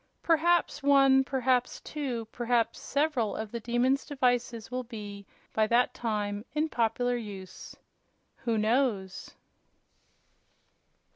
[0.23, 6.43] Perhaps one, perhaps two perhaps several of the Demon's devices will be, by that time,
[6.55, 7.75] in popular use.
[8.37, 9.35] Who knows?